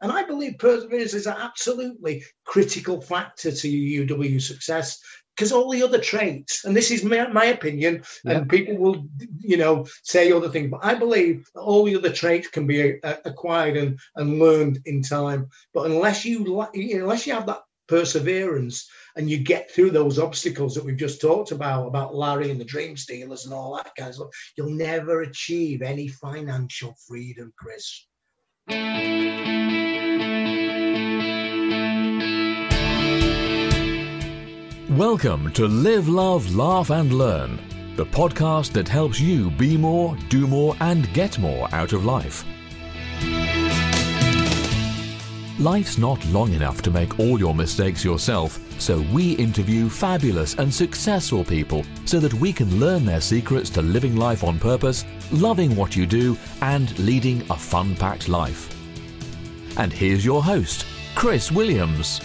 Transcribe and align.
And 0.00 0.12
I 0.12 0.24
believe 0.24 0.58
perseverance 0.58 1.14
is 1.14 1.26
an 1.26 1.36
absolutely 1.38 2.24
critical 2.44 3.00
factor 3.00 3.50
to 3.50 3.68
UW 3.68 4.40
success 4.40 5.00
because 5.36 5.52
all 5.52 5.70
the 5.70 5.82
other 5.82 5.98
traits, 5.98 6.64
and 6.64 6.74
this 6.74 6.90
is 6.90 7.04
my, 7.04 7.26
my 7.28 7.46
opinion, 7.46 8.02
yeah. 8.24 8.38
and 8.38 8.48
people 8.48 8.76
will, 8.76 9.06
you 9.38 9.58
know, 9.58 9.86
say 10.02 10.32
other 10.32 10.48
things, 10.48 10.70
but 10.70 10.82
I 10.82 10.94
believe 10.94 11.46
all 11.54 11.84
the 11.84 11.96
other 11.96 12.10
traits 12.10 12.48
can 12.48 12.66
be 12.66 13.02
uh, 13.02 13.16
acquired 13.24 13.76
and, 13.76 13.98
and 14.16 14.38
learned 14.38 14.80
in 14.86 15.02
time. 15.02 15.48
But 15.74 15.86
unless 15.90 16.24
you 16.24 16.66
unless 16.72 17.26
you 17.26 17.34
have 17.34 17.46
that 17.46 17.62
perseverance 17.86 18.88
and 19.16 19.30
you 19.30 19.38
get 19.38 19.70
through 19.70 19.90
those 19.90 20.18
obstacles 20.18 20.74
that 20.74 20.84
we've 20.84 20.96
just 20.96 21.20
talked 21.20 21.52
about, 21.52 21.86
about 21.86 22.14
Larry 22.14 22.50
and 22.50 22.60
the 22.60 22.64
Dream 22.64 22.96
Stealers 22.96 23.44
and 23.44 23.54
all 23.54 23.76
that 23.76 23.94
kind 23.96 24.08
of 24.08 24.14
stuff, 24.14 24.28
you'll 24.56 24.70
never 24.70 25.22
achieve 25.22 25.82
any 25.82 26.08
financial 26.08 26.94
freedom, 27.06 27.52
Chris. 27.58 28.06
Welcome 34.96 35.52
to 35.52 35.68
Live, 35.68 36.08
Love, 36.08 36.54
Laugh 36.54 36.88
and 36.88 37.12
Learn, 37.12 37.58
the 37.96 38.06
podcast 38.06 38.72
that 38.72 38.88
helps 38.88 39.20
you 39.20 39.50
be 39.50 39.76
more, 39.76 40.16
do 40.30 40.46
more, 40.46 40.74
and 40.80 41.12
get 41.12 41.38
more 41.38 41.68
out 41.74 41.92
of 41.92 42.06
life. 42.06 42.46
Life's 45.60 45.98
not 45.98 46.24
long 46.28 46.54
enough 46.54 46.80
to 46.80 46.90
make 46.90 47.18
all 47.18 47.38
your 47.38 47.54
mistakes 47.54 48.02
yourself, 48.02 48.58
so 48.80 49.02
we 49.12 49.32
interview 49.32 49.90
fabulous 49.90 50.54
and 50.54 50.72
successful 50.72 51.44
people 51.44 51.84
so 52.06 52.18
that 52.18 52.32
we 52.32 52.50
can 52.50 52.80
learn 52.80 53.04
their 53.04 53.20
secrets 53.20 53.68
to 53.68 53.82
living 53.82 54.16
life 54.16 54.42
on 54.42 54.58
purpose, 54.58 55.04
loving 55.30 55.76
what 55.76 55.94
you 55.94 56.06
do, 56.06 56.38
and 56.62 56.98
leading 56.98 57.42
a 57.50 57.54
fun 57.54 57.94
packed 57.96 58.30
life. 58.30 58.74
And 59.76 59.92
here's 59.92 60.24
your 60.24 60.42
host, 60.42 60.86
Chris 61.14 61.52
Williams. 61.52 62.22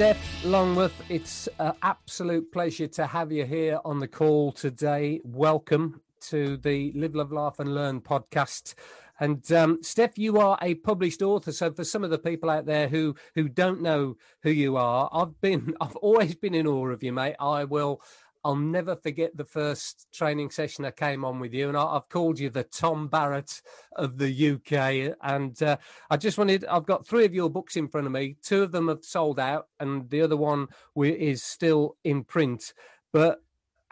Steph 0.00 0.44
Longworth, 0.46 1.02
it's 1.10 1.46
an 1.58 1.74
absolute 1.82 2.50
pleasure 2.50 2.86
to 2.86 3.06
have 3.06 3.30
you 3.30 3.44
here 3.44 3.80
on 3.84 3.98
the 3.98 4.08
call 4.08 4.50
today. 4.50 5.20
Welcome 5.24 6.00
to 6.28 6.56
the 6.56 6.90
Live, 6.92 7.14
Love, 7.14 7.30
Laugh 7.32 7.58
and 7.58 7.74
Learn 7.74 8.00
podcast. 8.00 8.72
And 9.18 9.52
um, 9.52 9.82
Steph, 9.82 10.16
you 10.16 10.38
are 10.38 10.56
a 10.62 10.76
published 10.76 11.20
author. 11.20 11.52
So 11.52 11.70
for 11.70 11.84
some 11.84 12.02
of 12.02 12.08
the 12.08 12.18
people 12.18 12.48
out 12.48 12.64
there 12.64 12.88
who 12.88 13.14
who 13.34 13.46
don't 13.50 13.82
know 13.82 14.16
who 14.42 14.48
you 14.48 14.78
are, 14.78 15.10
I've 15.12 15.38
been 15.42 15.74
I've 15.82 15.96
always 15.96 16.34
been 16.34 16.54
in 16.54 16.66
awe 16.66 16.88
of 16.88 17.02
you, 17.02 17.12
mate. 17.12 17.36
I 17.38 17.64
will 17.64 18.00
I'll 18.42 18.56
never 18.56 18.96
forget 18.96 19.36
the 19.36 19.44
first 19.44 20.06
training 20.12 20.50
session 20.50 20.84
I 20.84 20.92
came 20.92 21.24
on 21.24 21.40
with 21.40 21.52
you, 21.52 21.68
and 21.68 21.76
I, 21.76 21.94
have 21.94 22.08
called 22.08 22.38
you 22.38 22.48
the 22.48 22.64
Tom 22.64 23.08
Barrett 23.08 23.60
of 23.96 24.16
the 24.16 24.52
UK. 24.52 25.16
And 25.22 25.62
uh, 25.62 25.76
I 26.08 26.16
just 26.16 26.38
wanted, 26.38 26.64
I've 26.64 26.86
got 26.86 27.06
three 27.06 27.26
of 27.26 27.34
your 27.34 27.50
books 27.50 27.76
in 27.76 27.88
front 27.88 28.06
of 28.06 28.12
me. 28.12 28.36
Two 28.42 28.62
of 28.62 28.72
them 28.72 28.88
have 28.88 29.04
sold 29.04 29.38
out, 29.38 29.68
and 29.78 30.08
the 30.08 30.22
other 30.22 30.36
one 30.36 30.68
is 30.96 31.42
still 31.42 31.96
in 32.02 32.24
print. 32.24 32.72
But 33.12 33.42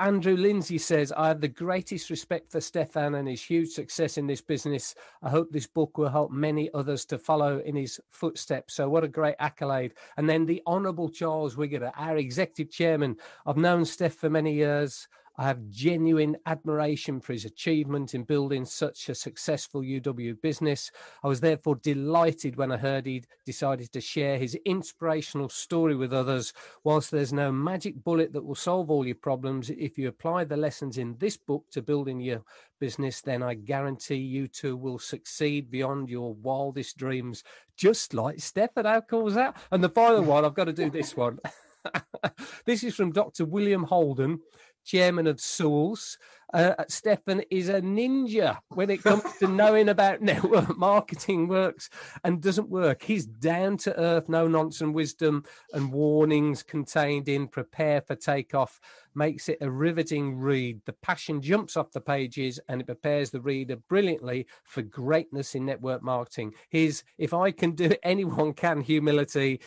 Andrew 0.01 0.37
Lindsay 0.37 0.79
says, 0.79 1.13
I 1.17 1.27
have 1.27 1.41
the 1.41 1.49
greatest 1.49 2.09
respect 2.09 2.53
for 2.53 2.61
Stephan 2.61 3.17
and 3.17 3.27
his 3.27 3.43
huge 3.43 3.71
success 3.71 4.17
in 4.17 4.29
this 4.29 4.41
business. 4.41 4.95
I 5.23 5.31
hope 5.31 5.51
this 5.51 5.67
book 5.67 5.99
will 5.99 6.09
help 6.09 6.31
many 6.31 6.71
others 6.73 7.05
to 7.07 7.19
follow 7.19 7.59
in 7.59 7.75
his 7.75 7.99
footsteps. 8.09 8.75
So, 8.75 8.89
what 8.89 9.03
a 9.03 9.09
great 9.09 9.35
accolade. 9.41 9.95
And 10.17 10.31
then 10.31 10.47
the 10.47 10.63
Honourable 10.69 11.09
Charles 11.09 11.57
Wigoder, 11.57 11.91
our 11.97 12.17
executive 12.17 12.73
chairman. 12.73 13.17
I've 13.45 13.57
known 13.57 13.85
Steph 13.85 14.15
for 14.15 14.31
many 14.31 14.55
years. 14.55 15.09
I 15.41 15.45
have 15.45 15.71
genuine 15.71 16.37
admiration 16.47 17.21
for 17.21 17.33
his 17.33 17.45
achievement 17.45 18.13
in 18.13 18.25
building 18.25 18.65
such 18.65 19.09
a 19.09 19.15
successful 19.15 19.83
UW 19.83 20.41
business. 20.43 20.91
I 21.23 21.29
was 21.29 21.41
therefore 21.41 21.77
delighted 21.77 22.57
when 22.57 22.73
I 22.73 22.77
heard 22.77 23.07
he'd 23.07 23.29
decided 23.47 23.93
to 23.93 24.01
share 24.01 24.37
his 24.37 24.57
inspirational 24.65 25.49
story 25.49 25.95
with 25.95 26.13
others. 26.13 26.53
Whilst 26.83 27.13
there's 27.13 27.33
no 27.33 27.53
magic 27.53 28.03
bullet 28.03 28.33
that 28.33 28.45
will 28.45 28.57
solve 28.57 28.91
all 28.91 29.07
your 29.07 29.15
problems, 29.15 29.71
if 29.71 29.97
you 29.97 30.09
apply 30.09 30.43
the 30.43 30.57
lessons 30.57 30.99
in 30.99 31.17
this 31.19 31.37
book 31.37 31.67
to 31.71 31.83
building 31.83 32.19
your 32.19 32.43
business, 32.81 33.21
then 33.21 33.41
I 33.41 33.55
guarantee 33.55 34.17
you 34.17 34.49
too 34.49 34.77
will 34.77 34.99
succeed 34.99 35.71
beyond 35.71 36.11
your 36.11 36.35
wildest 36.35 36.97
dreams, 36.97 37.45
just 37.77 38.13
like 38.13 38.41
Stephan. 38.41 38.87
How 38.87 39.03
cool 39.03 39.31
that? 39.31 39.57
And 39.71 39.85
the 39.85 39.89
final 39.89 40.23
one, 40.23 40.45
I've 40.45 40.55
got 40.55 40.65
to 40.65 40.73
do 40.73 40.91
this 40.91 41.17
one. 41.17 41.39
this 42.65 42.83
is 42.83 42.97
from 42.97 43.13
Dr. 43.13 43.45
William 43.45 43.85
Holden 43.85 44.41
chairman 44.89 45.27
of 45.27 45.41
Sewell's. 45.41 46.19
Uh, 46.55 46.73
Stephan 46.89 47.43
is 47.51 47.69
a 47.69 47.83
ninja 47.83 48.57
when 48.69 48.89
it 48.89 49.03
comes 49.03 49.23
to 49.39 49.47
knowing 49.47 49.89
about 49.91 50.23
network 50.23 50.79
marketing 50.79 51.47
works 51.47 51.91
and 52.25 52.41
doesn't 52.41 52.71
work. 52.71 53.03
He's 53.03 53.27
down 53.27 53.77
to 53.79 53.99
earth, 54.01 54.31
no 54.31 54.49
nonsense 54.49 54.95
wisdom 54.95 55.45
and 55.75 55.93
warnings 55.93 56.63
contained 56.63 57.29
in 57.29 57.49
Prepare 57.49 58.01
for 58.01 58.17
Takeoff 58.17 58.81
makes 59.15 59.49
it 59.51 59.59
a 59.61 59.71
riveting 59.71 60.39
read. 60.39 60.81
The 60.87 60.95
passion 60.95 61.43
jumps 61.43 61.77
off 61.77 61.91
the 61.91 62.01
pages 62.01 62.59
and 62.69 62.81
it 62.81 62.85
prepares 62.85 63.31
the 63.31 63.41
reader 63.41 63.77
brilliantly 63.77 64.47
for 64.65 64.81
greatness 64.81 65.55
in 65.55 65.67
network 65.67 66.03
marketing. 66.03 66.55
His, 66.71 67.03
if 67.19 67.35
I 67.35 67.51
can 67.51 67.73
do 67.73 67.87
it, 67.87 68.01
anyone 68.03 68.55
can 68.55 68.81
humility 68.81 69.61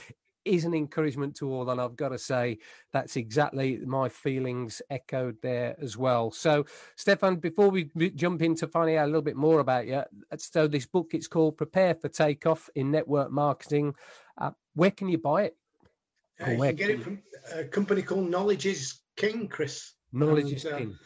is 0.45 0.65
an 0.65 0.74
encouragement 0.74 1.36
to 1.38 1.51
all. 1.51 1.69
And 1.69 1.79
I've 1.79 1.95
got 1.95 2.10
to 2.10 2.17
say, 2.17 2.60
that's 2.91 3.15
exactly 3.15 3.77
my 3.77 4.10
feelings 4.10 4.81
echoed 4.89 5.38
there 5.41 5.75
as 5.81 5.98
well. 5.98 6.31
So, 6.31 6.65
Stephan, 6.95 7.38
before 7.38 7.69
we 7.69 7.91
jump 8.15 8.41
into 8.41 8.67
finding 8.67 8.98
out 8.98 9.05
a 9.05 9.07
little 9.07 9.21
bit 9.21 9.36
more 9.36 9.60
about 9.60 9.88
you, 9.88 10.03
so 10.38 10.67
this 10.67 10.86
book, 10.86 11.12
it's 11.13 11.27
called 11.27 11.57
Prepare 11.57 11.95
for 11.95 12.10
Takeoff 12.10 12.69
in 12.75 12.91
Network 12.91 13.31
Marketing. 13.31 13.95
Uh, 14.38 14.51
where 14.74 14.91
can 14.91 15.10
you 15.10 15.17
buy 15.17 15.43
it? 15.43 15.57
Uh, 16.41 16.51
you 16.51 16.57
can 16.57 16.75
get 16.75 16.89
it 16.89 17.03
from 17.03 17.21
a 17.53 17.63
company 17.65 18.01
called 18.01 18.29
Knowledge 18.29 18.65
is 18.65 19.01
King, 19.15 19.48
Chris. 19.48 19.93
Knowledge 20.12 20.45
and, 20.45 20.53
is 20.53 20.65
uh, 20.65 20.77
King 20.77 20.98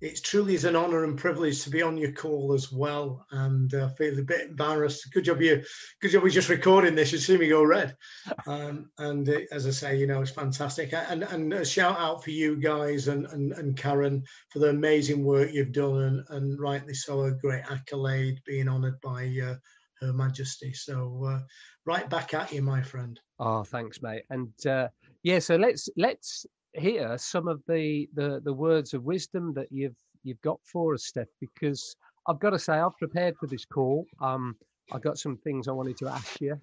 it 0.00 0.22
truly 0.24 0.54
is 0.54 0.64
an 0.64 0.76
honour 0.76 1.04
and 1.04 1.18
privilege 1.18 1.62
to 1.62 1.70
be 1.70 1.82
on 1.82 1.98
your 1.98 2.12
call 2.12 2.54
as 2.54 2.72
well, 2.72 3.26
and 3.30 3.72
I 3.74 3.80
uh, 3.80 3.88
feel 3.90 4.18
a 4.18 4.22
bit 4.22 4.48
embarrassed. 4.48 5.12
Good 5.12 5.24
job 5.24 5.42
you, 5.42 5.62
good 6.00 6.10
job 6.10 6.22
we 6.22 6.30
just 6.30 6.48
recording 6.48 6.94
this. 6.94 7.12
You 7.12 7.18
see 7.18 7.36
me 7.36 7.48
go 7.48 7.62
red, 7.62 7.96
um, 8.46 8.90
and 8.98 9.28
uh, 9.28 9.40
as 9.52 9.66
I 9.66 9.70
say, 9.70 9.98
you 9.98 10.06
know 10.06 10.22
it's 10.22 10.30
fantastic. 10.30 10.92
And 10.92 11.22
and 11.24 11.52
a 11.52 11.64
shout 11.64 11.98
out 11.98 12.24
for 12.24 12.30
you 12.30 12.56
guys 12.56 13.08
and 13.08 13.26
and, 13.26 13.52
and 13.52 13.76
Karen 13.76 14.24
for 14.48 14.60
the 14.60 14.70
amazing 14.70 15.24
work 15.24 15.52
you've 15.52 15.72
done, 15.72 16.02
and, 16.02 16.24
and 16.30 16.60
rightly 16.60 16.94
so, 16.94 17.22
a 17.22 17.32
great 17.32 17.64
accolade 17.70 18.40
being 18.46 18.68
honoured 18.68 19.00
by 19.02 19.26
uh, 19.44 19.54
Her 20.00 20.12
Majesty. 20.14 20.72
So 20.72 21.24
uh, 21.26 21.40
right 21.84 22.08
back 22.08 22.32
at 22.32 22.52
you, 22.52 22.62
my 22.62 22.80
friend. 22.80 23.20
Oh, 23.38 23.64
thanks, 23.64 24.00
mate. 24.00 24.22
And 24.30 24.52
uh, 24.66 24.88
yeah, 25.22 25.40
so 25.40 25.56
let's 25.56 25.88
let's 25.96 26.46
hear 26.74 27.16
some 27.18 27.48
of 27.48 27.62
the, 27.68 28.08
the 28.14 28.40
the 28.44 28.52
words 28.52 28.94
of 28.94 29.04
wisdom 29.04 29.52
that 29.54 29.68
you've 29.70 29.96
you've 30.22 30.40
got 30.42 30.60
for 30.64 30.94
us, 30.94 31.04
Steph, 31.04 31.28
because 31.40 31.96
I've 32.28 32.38
got 32.40 32.50
to 32.50 32.58
say 32.58 32.74
I've 32.74 32.96
prepared 32.98 33.36
for 33.38 33.46
this 33.46 33.64
call. 33.64 34.06
Um, 34.20 34.56
I 34.92 34.98
got 34.98 35.18
some 35.18 35.36
things 35.38 35.68
I 35.68 35.72
wanted 35.72 35.96
to 35.98 36.08
ask 36.08 36.40
you. 36.40 36.58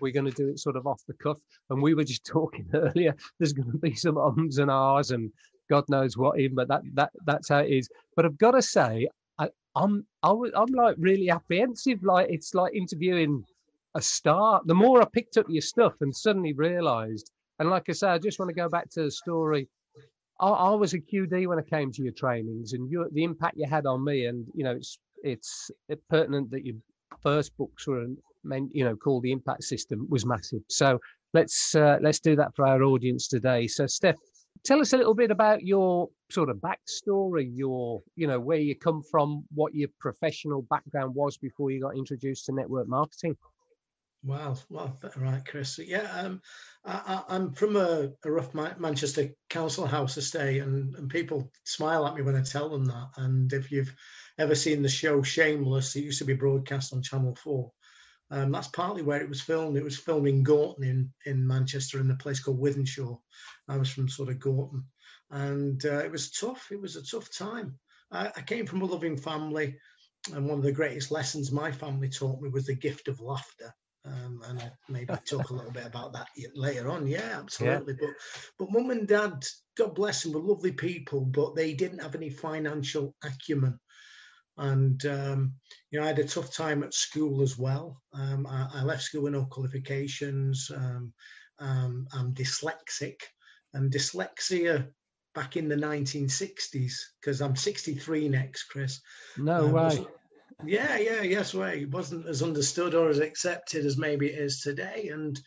We're 0.00 0.12
going 0.12 0.26
to 0.26 0.32
do 0.32 0.48
it 0.48 0.60
sort 0.60 0.76
of 0.76 0.86
off 0.86 1.02
the 1.08 1.14
cuff, 1.14 1.38
and 1.70 1.82
we 1.82 1.94
were 1.94 2.04
just 2.04 2.24
talking 2.26 2.66
earlier. 2.74 3.14
There's 3.38 3.52
going 3.52 3.72
to 3.72 3.78
be 3.78 3.94
some 3.94 4.16
ums 4.18 4.58
and 4.58 4.70
ahs 4.70 5.10
and 5.10 5.32
God 5.68 5.84
knows 5.88 6.16
what 6.16 6.38
even, 6.38 6.54
but 6.54 6.68
that 6.68 6.82
that 6.94 7.10
that's 7.24 7.48
how 7.48 7.58
it 7.58 7.70
is. 7.70 7.88
But 8.14 8.24
I've 8.24 8.38
got 8.38 8.52
to 8.52 8.62
say, 8.62 9.08
I, 9.38 9.48
I'm 9.74 10.06
I 10.22 10.30
am 10.30 10.42
i 10.56 10.62
am 10.62 10.72
like 10.74 10.96
really 10.98 11.30
apprehensive. 11.30 12.02
Like 12.02 12.28
it's 12.30 12.54
like 12.54 12.74
interviewing 12.74 13.44
a 13.94 14.02
star. 14.02 14.60
The 14.64 14.74
more 14.74 15.02
I 15.02 15.06
picked 15.06 15.36
up 15.36 15.46
your 15.48 15.62
stuff 15.62 15.94
and 16.00 16.14
suddenly 16.14 16.52
realised 16.52 17.32
and 17.58 17.70
like 17.70 17.84
I 17.88 17.92
say, 17.92 18.08
I 18.08 18.18
just 18.18 18.38
want 18.38 18.48
to 18.50 18.54
go 18.54 18.68
back 18.68 18.90
to 18.90 19.04
the 19.04 19.10
story. 19.10 19.68
I, 20.40 20.48
I 20.48 20.74
was 20.74 20.94
a 20.94 20.98
QD 21.00 21.46
when 21.46 21.58
I 21.58 21.62
came 21.62 21.90
to 21.92 22.02
your 22.02 22.12
trainings, 22.12 22.72
and 22.72 22.90
you, 22.90 23.08
the 23.12 23.24
impact 23.24 23.56
you 23.56 23.66
had 23.66 23.86
on 23.86 24.04
me, 24.04 24.26
and 24.26 24.46
you 24.54 24.64
know, 24.64 24.72
it's 24.72 24.98
it's 25.22 25.70
pertinent 26.10 26.50
that 26.50 26.64
your 26.64 26.76
first 27.22 27.56
books 27.56 27.86
were, 27.86 28.06
meant, 28.44 28.70
you 28.74 28.84
know, 28.84 28.94
called 28.96 29.22
the 29.22 29.32
Impact 29.32 29.64
System 29.64 30.06
was 30.10 30.26
massive. 30.26 30.60
So 30.68 31.00
let's 31.32 31.74
uh, 31.74 31.98
let's 32.00 32.20
do 32.20 32.36
that 32.36 32.54
for 32.54 32.66
our 32.66 32.82
audience 32.82 33.28
today. 33.28 33.66
So, 33.66 33.86
Steph, 33.86 34.16
tell 34.64 34.80
us 34.80 34.92
a 34.92 34.96
little 34.96 35.14
bit 35.14 35.30
about 35.30 35.62
your 35.62 36.08
sort 36.30 36.50
of 36.50 36.58
backstory, 36.58 37.48
your 37.52 38.02
you 38.14 38.26
know 38.26 38.40
where 38.40 38.58
you 38.58 38.76
come 38.76 39.02
from, 39.10 39.44
what 39.54 39.74
your 39.74 39.88
professional 40.00 40.62
background 40.62 41.14
was 41.14 41.36
before 41.36 41.70
you 41.70 41.80
got 41.80 41.96
introduced 41.96 42.46
to 42.46 42.52
network 42.52 42.88
marketing. 42.88 43.36
Wow, 44.22 44.56
well, 44.68 44.98
right, 45.16 45.44
Chris. 45.46 45.78
Yeah, 45.78 46.10
um, 46.12 46.42
I, 46.84 47.22
am 47.28 47.52
from 47.52 47.76
a, 47.76 48.10
a, 48.24 48.30
rough 48.30 48.54
Manchester 48.54 49.30
council 49.48 49.86
house 49.86 50.16
estate, 50.16 50.62
and, 50.62 50.94
and 50.96 51.08
people 51.08 51.52
smile 51.64 52.06
at 52.06 52.16
me 52.16 52.22
when 52.22 52.34
I 52.34 52.42
tell 52.42 52.68
them 52.68 52.86
that. 52.86 53.08
And 53.16 53.52
if 53.52 53.70
you've 53.70 53.94
ever 54.38 54.54
seen 54.54 54.82
the 54.82 54.88
show 54.88 55.22
Shameless, 55.22 55.94
it 55.94 56.04
used 56.04 56.18
to 56.18 56.24
be 56.24 56.34
broadcast 56.34 56.92
on 56.92 57.02
Channel 57.02 57.36
4. 57.36 57.70
Um, 58.30 58.50
that's 58.50 58.68
partly 58.68 59.02
where 59.02 59.20
it 59.20 59.28
was 59.28 59.40
filmed. 59.40 59.76
It 59.76 59.84
was 59.84 59.98
filmed 59.98 60.26
in 60.26 60.42
Gorton 60.42 60.84
in, 60.84 61.12
in 61.24 61.46
Manchester 61.46 62.00
in 62.00 62.10
a 62.10 62.16
place 62.16 62.40
called 62.40 62.60
Wythenshawe. 62.60 63.18
I 63.68 63.76
was 63.76 63.90
from 63.90 64.08
sort 64.08 64.30
of 64.30 64.40
Gorton. 64.40 64.84
And 65.30 65.84
uh, 65.84 65.98
it 65.98 66.10
was 66.10 66.30
tough. 66.30 66.68
It 66.72 66.80
was 66.80 66.96
a 66.96 67.04
tough 67.04 67.30
time. 67.32 67.78
I, 68.10 68.32
I 68.36 68.42
came 68.42 68.66
from 68.66 68.82
a 68.82 68.86
loving 68.86 69.16
family, 69.16 69.76
and 70.32 70.48
one 70.48 70.58
of 70.58 70.64
the 70.64 70.72
greatest 70.72 71.10
lessons 71.10 71.52
my 71.52 71.70
family 71.70 72.08
taught 72.08 72.40
me 72.40 72.48
was 72.48 72.66
the 72.66 72.74
gift 72.74 73.08
of 73.08 73.20
laughter. 73.20 73.72
Um, 74.06 74.40
and 74.48 74.70
maybe 74.88 75.12
talk 75.28 75.50
a 75.50 75.54
little 75.54 75.72
bit 75.72 75.86
about 75.86 76.12
that 76.12 76.28
later 76.54 76.88
on. 76.90 77.08
Yeah, 77.08 77.38
absolutely. 77.40 77.96
Yeah. 78.00 78.08
But 78.58 78.66
but 78.66 78.72
mum 78.72 78.90
and 78.90 79.08
dad, 79.08 79.44
God 79.76 79.94
bless 79.94 80.22
them, 80.22 80.32
were 80.32 80.40
lovely 80.40 80.72
people, 80.72 81.24
but 81.24 81.56
they 81.56 81.74
didn't 81.74 82.02
have 82.02 82.14
any 82.14 82.30
financial 82.30 83.14
acumen. 83.24 83.78
And 84.58 85.04
um, 85.06 85.54
you 85.90 85.98
know, 85.98 86.04
I 86.04 86.08
had 86.08 86.18
a 86.20 86.24
tough 86.24 86.54
time 86.54 86.82
at 86.84 86.94
school 86.94 87.42
as 87.42 87.58
well. 87.58 88.00
Um, 88.14 88.46
I, 88.46 88.68
I, 88.74 88.82
left 88.84 89.02
school 89.02 89.22
with 89.22 89.32
no 89.32 89.44
qualifications. 89.44 90.70
Um, 90.74 91.12
um, 91.58 92.06
I'm 92.12 92.32
dyslexic, 92.32 93.16
and 93.74 93.92
dyslexia 93.92 94.86
back 95.34 95.56
in 95.56 95.68
the 95.68 95.76
1960s 95.76 96.94
because 97.20 97.42
I'm 97.42 97.56
63 97.56 98.28
next, 98.28 98.64
Chris. 98.64 99.00
No 99.36 99.66
way. 99.66 100.06
Yeah, 100.64 100.96
yeah, 100.98 101.22
yes 101.22 101.54
way. 101.54 101.82
It 101.82 101.90
wasn't 101.90 102.26
as 102.26 102.42
understood 102.42 102.94
or 102.94 103.08
as 103.08 103.18
accepted 103.18 103.84
as 103.84 103.98
maybe 103.98 104.28
it 104.28 104.38
is 104.38 104.60
today, 104.60 105.10
and. 105.12 105.40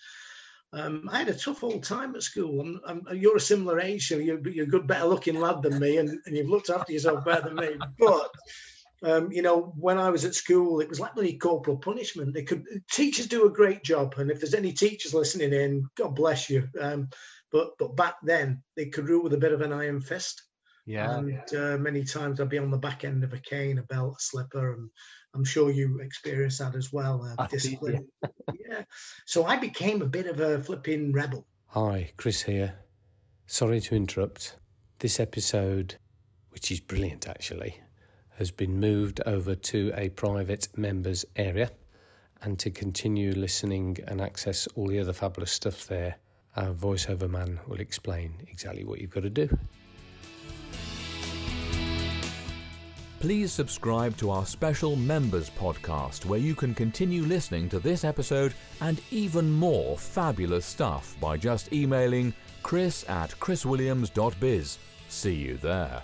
Um, 0.72 1.10
I 1.12 1.18
had 1.18 1.30
a 1.30 1.34
tough 1.34 1.64
old 1.64 1.82
time 1.82 2.16
at 2.16 2.22
school. 2.22 2.62
I'm, 2.62 2.80
I'm, 2.86 3.18
you're 3.18 3.38
a 3.38 3.40
similar 3.40 3.80
age, 3.80 4.08
so 4.08 4.18
you're, 4.18 4.48
you're, 4.48 4.68
a 4.68 4.70
good, 4.70 4.86
better 4.86 5.06
looking 5.06 5.40
lad 5.40 5.64
than 5.64 5.80
me, 5.80 5.98
and, 5.98 6.20
and 6.28 6.38
you've 6.38 6.48
looked 6.48 6.70
after 6.70 6.94
yourself 6.94 7.26
better 7.26 7.50
than 7.50 7.56
me. 7.56 7.76
But 7.98 8.30
um, 9.04 9.32
you 9.32 9.42
know, 9.42 9.74
when 9.78 9.98
I 9.98 10.10
was 10.10 10.26
at 10.26 10.36
school, 10.36 10.82
it 10.82 10.90
was 10.90 11.00
like 11.00 11.16
really 11.16 11.38
corporal 11.38 11.78
punishment. 11.78 12.34
They 12.34 12.44
could 12.44 12.66
teachers 12.92 13.28
do 13.28 13.46
a 13.46 13.52
great 13.52 13.84
job, 13.84 14.16
and 14.18 14.30
if 14.30 14.40
there's 14.40 14.54
any 14.54 14.74
teachers 14.74 15.14
listening 15.14 15.54
in, 15.54 15.90
God 15.96 16.16
bless 16.16 16.50
you. 16.50 16.68
Um, 16.80 17.10
but 17.52 17.72
but 17.80 17.96
back 17.96 18.16
then, 18.24 18.62
they 18.76 18.88
could 18.88 19.08
rule 19.08 19.24
with 19.24 19.34
a 19.34 19.38
bit 19.38 19.54
of 19.54 19.62
an 19.62 19.72
iron 19.72 20.02
fist. 20.02 20.44
Yeah. 20.90 21.20
And 21.20 21.56
uh, 21.56 21.78
many 21.78 22.04
times 22.04 22.42
I'd 22.42 22.50
be 22.50 22.58
on 22.58 22.72
the 22.72 22.78
back 22.78 23.04
end 23.04 23.24
of 23.24 23.32
a 23.32 23.38
cane, 23.38 23.78
a 23.78 23.84
belt, 23.84 24.16
a 24.18 24.20
slipper, 24.20 24.74
and 24.74 24.90
I'm 25.36 25.46
sure 25.46 25.70
you 25.70 26.00
experienced 26.00 26.58
that 26.58 26.74
as 26.74 26.92
well. 26.92 27.32
Uh, 27.38 27.46
discipline. 27.46 28.08
Did, 28.24 28.32
yeah. 28.48 28.54
yeah. 28.70 28.82
So 29.28 29.46
I 29.46 29.58
became 29.58 30.02
a 30.02 30.08
bit 30.08 30.26
of 30.26 30.40
a 30.40 30.60
flipping 30.64 31.12
rebel. 31.12 31.46
Hi, 31.68 32.12
Chris 32.18 32.42
here. 32.42 32.74
Sorry 33.46 33.80
to 33.82 33.96
interrupt. 33.96 34.56
This 34.98 35.20
episode, 35.20 35.94
which 36.50 36.72
is 36.72 36.80
brilliant 36.80 37.28
actually, 37.28 37.80
has 38.40 38.50
been 38.50 38.80
moved 38.80 39.22
over 39.28 39.54
to 39.54 39.94
a 39.96 40.10
private 40.10 40.70
members 40.76 41.24
area. 41.36 41.70
And 42.42 42.58
to 42.60 42.72
continue 42.72 43.34
listening 43.34 44.00
and 44.08 44.20
access 44.20 44.66
all 44.74 44.88
the 44.88 44.98
other 44.98 45.14
fabulous 45.14 45.52
stuff 45.52 45.86
there, 45.86 46.16
our 46.56 46.74
voiceover 46.74 47.30
man 47.30 47.60
will 47.68 47.80
explain 47.80 48.48
exactly 48.48 48.86
what 48.86 49.00
you've 49.00 49.12
got 49.12 49.22
to 49.22 49.30
do. 49.30 49.56
Please 53.20 53.52
subscribe 53.52 54.16
to 54.16 54.30
our 54.32 54.46
special 54.46 54.96
members 54.96 55.50
podcast 55.50 56.24
where 56.26 56.40
you 56.40 56.56
can 56.56 56.74
continue 56.74 57.24
listening 57.24 57.68
to 57.68 57.78
this 57.78 58.06
episode 58.06 58.54
and 58.80 59.02
even 59.12 59.52
more 59.52 59.98
fabulous 59.98 60.66
stuff 60.66 61.18
by 61.20 61.36
just 61.36 61.74
emailing 61.74 62.34
chris 62.64 63.04
at 63.10 63.32
chriswilliams.biz. 63.32 64.78
See 65.10 65.36
you 65.36 65.58
there. 65.58 66.02